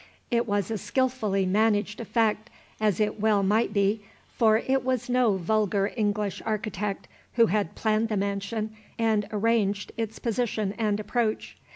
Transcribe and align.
It 0.31 0.47
was 0.47 0.71
a 0.71 0.79
skilfully 0.79 1.45
managed 1.45 1.99
effect, 1.99 2.49
as 2.79 2.99
it 2.99 3.19
well 3.19 3.43
might 3.43 3.71
be, 3.71 4.01
for 4.35 4.57
it 4.57 4.83
was 4.83 5.11
no 5.11 5.37
vulgar 5.37 5.91
English 5.95 6.41
architect 6.43 7.07
who 7.33 7.45
had 7.45 7.75
planned 7.75 8.09
the 8.09 8.17
mansion 8.17 8.75
and 8.97 9.27
arranged 9.31 9.91
its 9.97 10.17
position 10.17 10.73
and 10.79 10.99
approach. 10.99 11.55